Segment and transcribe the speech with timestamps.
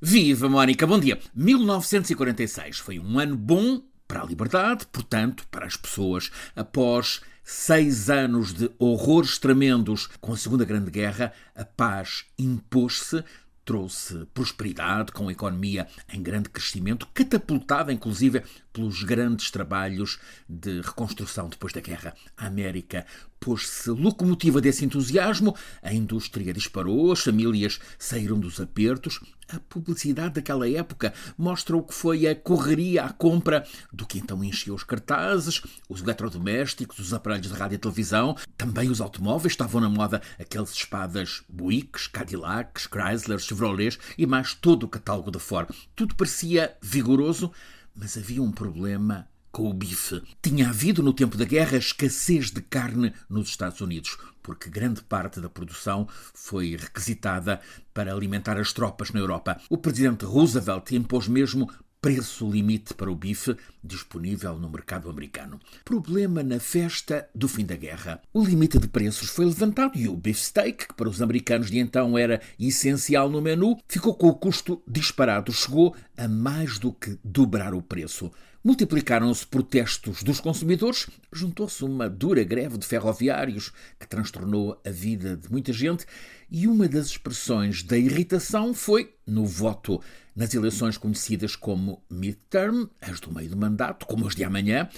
[0.00, 1.18] Viva Mónica, bom dia.
[1.34, 6.30] 1946 foi um ano bom para a liberdade, portanto, para as pessoas.
[6.54, 13.24] Após seis anos de horrores tremendos com a Segunda Grande Guerra, a paz impôs-se
[13.64, 18.44] trouxe prosperidade, com a economia em grande crescimento, catapultada inclusive
[18.78, 22.14] pelos grandes trabalhos de reconstrução depois da guerra.
[22.36, 23.04] A América
[23.40, 29.20] pôs-se locomotiva desse entusiasmo, a indústria disparou, as famílias saíram dos apertos.
[29.48, 34.44] A publicidade daquela época mostra o que foi a correria à compra do que então
[34.44, 39.80] encheu os cartazes, os eletrodomésticos, os aparelhos de rádio e televisão, também os automóveis, estavam
[39.80, 45.70] na moda aqueles espadas Buicks, Cadillacs, Chrysler, Chevrolets e mais todo o catálogo da Ford.
[45.96, 47.50] Tudo parecia vigoroso,
[47.98, 50.22] mas havia um problema com o bife.
[50.40, 55.40] Tinha havido no tempo da guerra escassez de carne nos Estados Unidos, porque grande parte
[55.40, 57.60] da produção foi requisitada
[57.92, 59.60] para alimentar as tropas na Europa.
[59.68, 61.68] O presidente Roosevelt impôs mesmo
[62.00, 65.58] preço limite para o bife disponível no mercado americano.
[65.84, 68.20] Problema na festa do fim da guerra.
[68.32, 72.16] O limite de preços foi levantado e o beefsteak, que para os americanos de então
[72.16, 75.52] era essencial no menu, ficou com o custo disparado.
[75.52, 78.30] Chegou a mais do que dobrar o preço.
[78.62, 85.50] Multiplicaram-se protestos dos consumidores, juntou-se uma dura greve de ferroviários que transtornou a vida de
[85.50, 86.04] muita gente,
[86.50, 90.02] e uma das expressões da irritação foi no voto
[90.34, 94.88] nas eleições conhecidas como midterm, as do meio do mandato, como as de amanhã.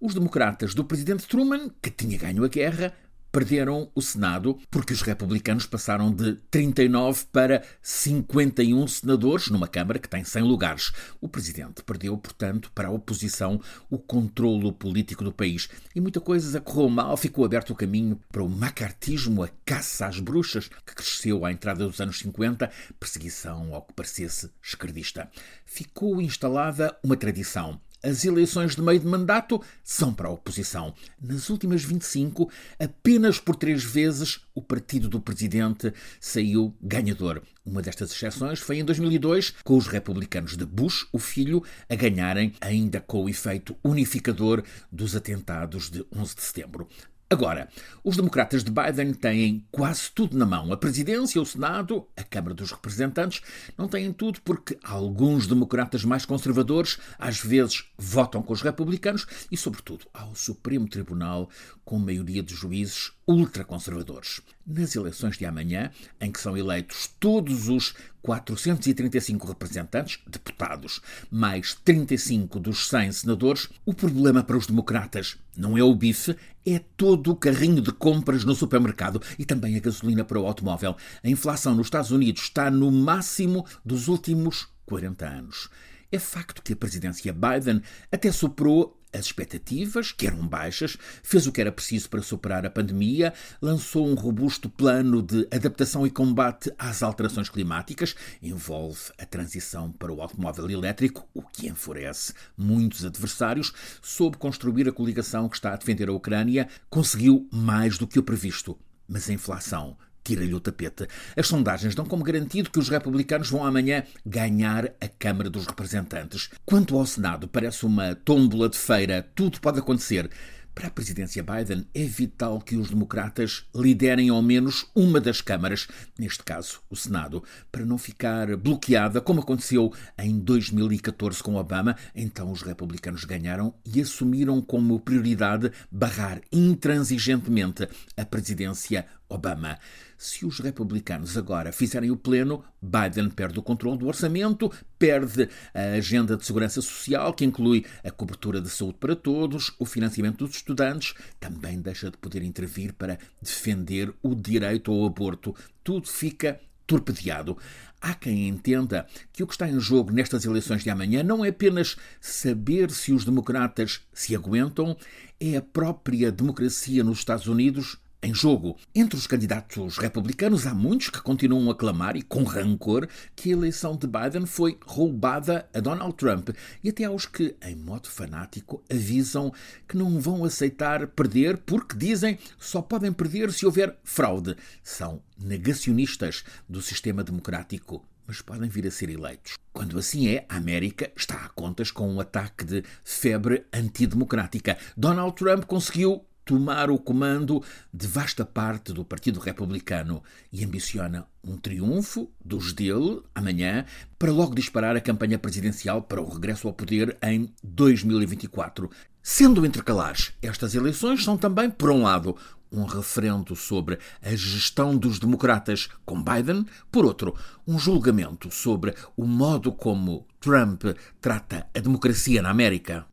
[0.00, 2.94] Os democratas do presidente Truman, que tinha ganho a guerra,
[3.30, 10.08] perderam o Senado porque os republicanos passaram de 39 para 51 senadores numa Câmara que
[10.08, 10.92] tem 100 lugares.
[11.20, 16.60] O presidente perdeu, portanto, para a oposição o controlo político do país e muita coisa
[16.60, 21.44] correu mal, ficou aberto o caminho para o macartismo, a caça às bruxas, que cresceu
[21.44, 25.30] à entrada dos anos 50, perseguição ao que parecesse esquerdista.
[25.64, 30.94] Ficou instalada uma tradição as eleições de meio de mandato são para a oposição.
[31.20, 37.42] Nas últimas 25, apenas por três vezes o partido do presidente saiu ganhador.
[37.64, 42.52] Uma destas exceções foi em 2002, com os republicanos de Bush, o filho, a ganharem,
[42.60, 46.88] ainda com o efeito unificador dos atentados de 11 de setembro.
[47.32, 47.68] Agora,
[48.02, 50.72] os democratas de Biden têm quase tudo na mão.
[50.72, 53.40] A presidência, o Senado, a Câmara dos Representantes
[53.78, 59.56] não têm tudo porque alguns democratas mais conservadores às vezes votam com os republicanos e,
[59.56, 61.48] sobretudo, ao Supremo Tribunal
[61.90, 64.40] com maioria de juízes ultraconservadores.
[64.64, 65.90] Nas eleições de amanhã,
[66.20, 71.00] em que são eleitos todos os 435 representantes, deputados,
[71.32, 76.78] mais 35 dos 100 senadores, o problema para os democratas não é o bife, é
[76.96, 80.96] todo o carrinho de compras no supermercado e também a gasolina para o automóvel.
[81.24, 85.68] A inflação nos Estados Unidos está no máximo dos últimos 40 anos.
[86.12, 91.52] É facto que a presidência Biden até superou as expectativas, que eram baixas, fez o
[91.52, 96.72] que era preciso para superar a pandemia, lançou um robusto plano de adaptação e combate
[96.78, 103.72] às alterações climáticas, envolve a transição para o automóvel elétrico, o que enfurece muitos adversários,
[104.02, 108.22] soube construir a coligação que está a defender a Ucrânia, conseguiu mais do que o
[108.22, 108.78] previsto.
[109.08, 111.06] Mas a inflação tira-lhe o tapete.
[111.36, 116.50] As sondagens dão como garantido que os republicanos vão amanhã ganhar a Câmara dos Representantes.
[116.64, 120.30] Quanto ao Senado, parece uma tómbola de feira, tudo pode acontecer.
[120.74, 125.88] Para a presidência Biden, é vital que os democratas liderem ao menos uma das câmaras,
[126.18, 131.96] neste caso o Senado, para não ficar bloqueada, como aconteceu em 2014 com Obama.
[132.14, 139.78] Então os republicanos ganharam e assumiram como prioridade barrar intransigentemente a presidência Obama.
[140.18, 145.96] Se os republicanos agora fizerem o pleno, Biden perde o controle do orçamento, perde a
[145.96, 150.56] agenda de segurança social, que inclui a cobertura de saúde para todos, o financiamento dos
[150.56, 155.54] estudantes, também deixa de poder intervir para defender o direito ao aborto.
[155.82, 156.60] Tudo fica
[156.90, 157.56] torpedeado.
[158.00, 161.48] Há quem entenda que o que está em jogo nestas eleições de amanhã não é
[161.48, 164.96] apenas saber se os democratas se aguentam,
[165.38, 168.76] é a própria democracia nos Estados Unidos em jogo.
[168.94, 173.52] Entre os candidatos republicanos, há muitos que continuam a clamar e com rancor que a
[173.52, 176.50] eleição de Biden foi roubada a Donald Trump,
[176.82, 179.52] e até aos que, em modo fanático, avisam
[179.88, 184.56] que não vão aceitar perder porque dizem só podem perder se houver fraude.
[184.82, 189.58] São negacionistas do sistema democrático mas podem vir a ser eleitos.
[189.72, 194.78] Quando assim é, a América está a contas com um ataque de febre antidemocrática.
[194.96, 197.62] Donald Trump conseguiu tomar o comando
[197.94, 200.20] de vasta parte do Partido Republicano
[200.52, 203.84] e ambiciona um triunfo dos dele amanhã
[204.18, 208.90] para logo disparar a campanha presidencial para o regresso ao poder em 2024.
[209.22, 212.34] Sendo intercalares, estas eleições são também, por um lado,
[212.72, 217.32] um referendo sobre a gestão dos democratas com Biden, por outro,
[217.64, 220.82] um julgamento sobre o modo como Trump
[221.20, 223.06] trata a democracia na América.